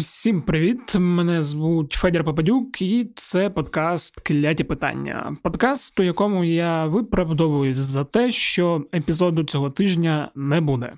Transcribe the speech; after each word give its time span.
Усім 0.00 0.42
привіт! 0.42 0.94
Мене 0.98 1.42
звуть 1.42 1.92
Федір 1.92 2.24
Попадюк, 2.24 2.82
і 2.82 3.10
це 3.14 3.50
подкаст 3.50 4.20
Кляті 4.20 4.64
питання. 4.64 5.36
Подкаст, 5.42 6.00
у 6.00 6.02
якому 6.02 6.44
я 6.44 6.86
виправдовуюсь 6.86 7.76
за 7.76 8.04
те, 8.04 8.30
що 8.30 8.84
епізоду 8.94 9.44
цього 9.44 9.70
тижня 9.70 10.30
не 10.34 10.60
буде. 10.60 10.92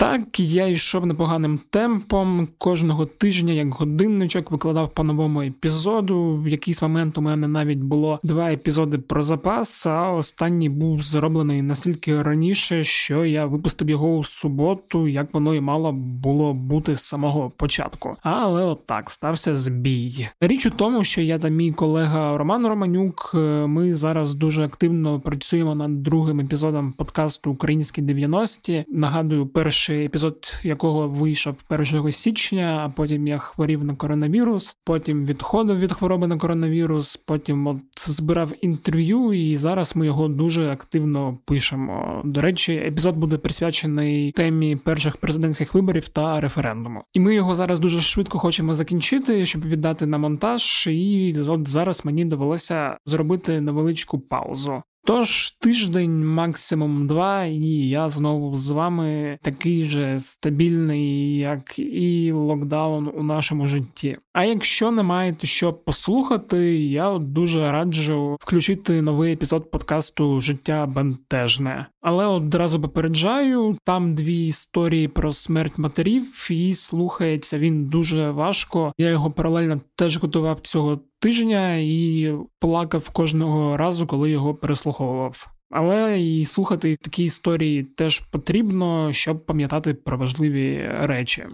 Так, 0.00 0.40
я 0.40 0.66
йшов 0.66 1.06
непоганим 1.06 1.60
темпом. 1.70 2.48
Кожного 2.58 3.06
тижня, 3.06 3.52
як 3.52 3.74
годинничок, 3.74 4.50
викладав 4.50 4.94
по 4.94 5.04
новому 5.04 5.42
епізоду. 5.42 6.40
В 6.44 6.48
якийсь 6.48 6.82
момент 6.82 7.18
у 7.18 7.20
мене 7.20 7.48
навіть 7.48 7.78
було 7.78 8.20
два 8.22 8.52
епізоди 8.52 8.98
про 8.98 9.22
запас, 9.22 9.86
а 9.86 10.12
останній 10.12 10.68
був 10.68 11.02
зроблений 11.02 11.62
настільки 11.62 12.22
раніше, 12.22 12.84
що 12.84 13.24
я 13.24 13.46
випустив 13.46 13.90
його 13.90 14.16
у 14.16 14.24
суботу, 14.24 15.08
як 15.08 15.34
воно 15.34 15.54
і 15.54 15.60
мало 15.60 15.92
було 15.92 16.54
бути 16.54 16.94
з 16.94 17.02
самого 17.02 17.52
початку. 17.56 18.16
Але 18.22 18.64
отак 18.64 19.10
стався 19.10 19.56
збій. 19.56 20.28
Річ 20.40 20.66
у 20.66 20.70
тому, 20.70 21.04
що 21.04 21.22
я 21.22 21.38
та 21.38 21.48
мій 21.48 21.72
колега 21.72 22.38
Роман 22.38 22.66
Романюк, 22.66 23.30
ми 23.66 23.94
зараз 23.94 24.34
дуже 24.34 24.64
активно 24.64 25.20
працюємо 25.20 25.74
над 25.74 26.02
другим 26.02 26.40
епізодом 26.40 26.92
подкасту 26.92 27.50
Українські 27.50 28.02
90-ті. 28.02 28.84
Нагадую, 28.88 29.46
перший 29.46 29.89
перший 29.90 30.06
епізод 30.06 30.54
якого 30.62 31.08
вийшов 31.08 31.56
1 31.68 32.12
січня, 32.12 32.82
а 32.84 32.88
потім 32.88 33.26
я 33.26 33.38
хворів 33.38 33.84
на 33.84 33.94
коронавірус, 33.94 34.76
потім 34.84 35.24
відходив 35.24 35.78
від 35.78 35.92
хвороби 35.92 36.26
на 36.26 36.38
коронавірус, 36.38 37.16
потім 37.16 37.66
от 37.66 37.78
збирав 37.98 38.52
інтерв'ю, 38.60 39.32
і 39.32 39.56
зараз 39.56 39.96
ми 39.96 40.06
його 40.06 40.28
дуже 40.28 40.70
активно 40.70 41.38
пишемо. 41.44 42.22
До 42.24 42.40
речі, 42.40 42.72
епізод 42.74 43.16
буде 43.16 43.38
присвячений 43.38 44.32
темі 44.32 44.76
перших 44.76 45.16
президентських 45.16 45.74
виборів 45.74 46.08
та 46.08 46.40
референдуму. 46.40 47.02
І 47.12 47.20
ми 47.20 47.34
його 47.34 47.54
зараз 47.54 47.80
дуже 47.80 48.00
швидко 48.00 48.38
хочемо 48.38 48.74
закінчити, 48.74 49.46
щоб 49.46 49.66
віддати 49.66 50.06
на 50.06 50.18
монтаж. 50.18 50.86
І 50.86 51.36
от 51.48 51.68
зараз 51.68 52.04
мені 52.04 52.24
довелося 52.24 52.96
зробити 53.06 53.60
невеличку 53.60 54.18
паузу. 54.18 54.82
Тож 55.04 55.50
тиждень, 55.50 56.26
максимум 56.26 57.06
два, 57.06 57.44
і 57.44 57.88
я 57.88 58.08
знову 58.08 58.56
з 58.56 58.70
вами 58.70 59.38
такий 59.42 59.84
же 59.84 60.18
стабільний, 60.18 61.36
як 61.38 61.78
і 61.78 62.32
локдаун 62.32 63.10
у 63.14 63.22
нашому 63.22 63.66
житті. 63.66 64.16
А 64.32 64.44
якщо 64.44 64.90
не 64.90 65.02
маєте 65.02 65.46
що 65.46 65.72
послухати, 65.72 66.78
я 66.78 67.18
дуже 67.18 67.72
раджу 67.72 68.36
включити 68.40 69.02
новий 69.02 69.32
епізод 69.32 69.70
подкасту 69.70 70.40
Життя 70.40 70.86
бентежне. 70.86 71.86
Але 72.00 72.26
одразу 72.26 72.80
попереджаю, 72.80 73.76
там 73.84 74.14
дві 74.14 74.46
історії 74.46 75.08
про 75.08 75.32
смерть 75.32 75.78
матерів, 75.78 76.46
і 76.50 76.72
слухається 76.72 77.58
він 77.58 77.86
дуже 77.86 78.30
важко. 78.30 78.92
Я 78.98 79.08
його 79.08 79.30
паралельно 79.30 79.80
теж 79.96 80.18
готував 80.18 80.60
цього 80.60 81.00
тижня 81.20 81.76
і 81.76 82.32
плакав 82.58 83.08
кожного 83.08 83.76
разу, 83.76 84.06
коли 84.06 84.30
його 84.30 84.54
переслуховував. 84.54 85.46
Але 85.70 86.20
і 86.20 86.44
слухати 86.44 86.96
такі 86.96 87.24
історії 87.24 87.82
теж 87.84 88.18
потрібно, 88.18 89.12
щоб 89.12 89.46
пам'ятати 89.46 89.94
про 89.94 90.18
важливі 90.18 90.88
речі. 90.92 91.46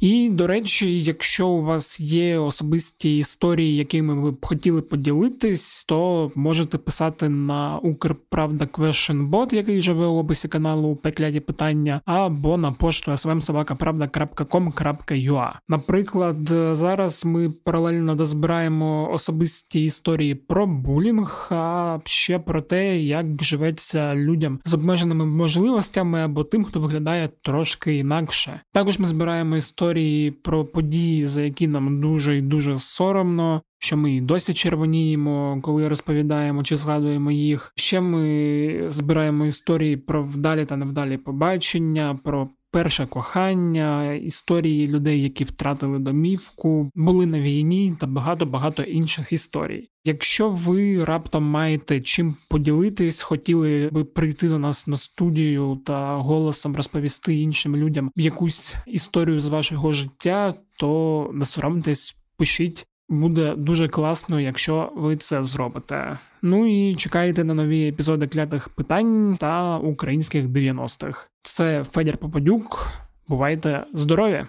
І 0.00 0.30
до 0.30 0.46
речі, 0.46 1.00
якщо 1.00 1.48
у 1.48 1.62
вас 1.62 2.00
є 2.00 2.38
особисті 2.38 3.18
історії, 3.18 3.76
якими 3.76 4.14
ви 4.14 4.30
б 4.30 4.46
хотіли 4.46 4.82
поділитись, 4.82 5.84
то 5.84 6.30
можете 6.34 6.78
писати 6.78 7.28
на 7.28 7.78
Укрправда 7.78 8.64
Questionbot, 8.64 9.54
який 9.54 9.80
живе 9.80 10.06
у 10.06 10.16
описі 10.16 10.48
каналу 10.48 10.96
Пекляді 10.96 11.40
питання, 11.40 12.00
або 12.04 12.56
на 12.56 12.72
пошту 12.72 13.10
svmsobaka.com.ua. 13.10 15.52
Наприклад, 15.68 16.36
зараз 16.72 17.24
ми 17.24 17.50
паралельно 17.50 18.14
дозбираємо 18.14 19.12
особисті 19.12 19.84
історії 19.84 20.34
про 20.34 20.66
булінг, 20.66 21.48
а 21.50 21.98
ще 22.04 22.38
про 22.38 22.62
те, 22.62 23.00
як 23.00 23.42
живеться 23.42 24.14
людям 24.14 24.60
з 24.64 24.74
обмеженими 24.74 25.26
можливостями 25.26 26.20
або 26.20 26.44
тим, 26.44 26.64
хто 26.64 26.80
виглядає 26.80 27.30
трошки 27.42 27.96
інакше. 27.96 28.60
Також 28.72 28.98
ми 28.98 29.06
збираємо 29.06 29.56
історії 29.56 29.87
історії 29.88 30.30
про 30.30 30.64
події, 30.64 31.26
за 31.26 31.42
які 31.42 31.68
нам 31.68 32.00
дуже 32.00 32.36
і 32.36 32.42
дуже 32.42 32.78
соромно. 32.78 33.62
Що 33.80 33.96
ми 33.96 34.16
і 34.16 34.20
досі 34.20 34.54
червоніємо, 34.54 35.58
коли 35.62 35.88
розповідаємо 35.88 36.62
чи 36.62 36.76
згадуємо 36.76 37.30
їх. 37.30 37.72
Ще 37.76 38.00
ми 38.00 38.84
збираємо 38.88 39.46
історії 39.46 39.96
про 39.96 40.22
вдалі 40.22 40.64
та 40.64 40.76
невдалі 40.76 41.16
побачення, 41.16 42.18
про 42.24 42.48
перше 42.70 43.06
кохання, 43.06 44.12
історії 44.12 44.88
людей, 44.88 45.22
які 45.22 45.44
втратили 45.44 45.98
домівку, 45.98 46.90
були 46.94 47.26
на 47.26 47.40
війні 47.40 47.96
та 48.00 48.06
багато 48.06 48.46
багато 48.46 48.82
інших 48.82 49.32
історій. 49.32 49.88
Якщо 50.04 50.50
ви 50.50 51.04
раптом 51.04 51.44
маєте 51.44 52.00
чим 52.00 52.36
поділитись, 52.48 53.22
хотіли 53.22 53.88
би 53.92 54.04
прийти 54.04 54.48
до 54.48 54.58
нас 54.58 54.86
на 54.86 54.96
студію 54.96 55.80
та 55.86 56.16
голосом 56.16 56.76
розповісти 56.76 57.34
іншим 57.34 57.76
людям 57.76 58.10
якусь 58.16 58.76
історію 58.86 59.40
з 59.40 59.48
вашого 59.48 59.92
життя, 59.92 60.54
то 60.78 61.30
не 61.34 61.44
соромтесь, 61.44 62.16
пишіть. 62.36 62.86
Буде 63.08 63.54
дуже 63.56 63.88
класно, 63.88 64.40
якщо 64.40 64.92
ви 64.96 65.16
це 65.16 65.42
зробите. 65.42 66.18
Ну 66.42 66.66
і 66.66 66.96
чекайте 66.96 67.44
на 67.44 67.54
нові 67.54 67.88
епізоди 67.88 68.26
клятих 68.28 68.68
питань 68.68 69.36
та 69.40 69.78
українських 69.78 70.44
90-х. 70.44 71.30
Це 71.42 71.84
Федір 71.84 72.16
Попадюк. 72.16 72.88
Бувайте 73.28 73.84
здорові! 73.94 74.46